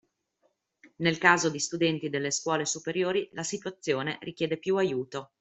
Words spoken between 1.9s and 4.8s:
delle scuole superiori la situazione richiede più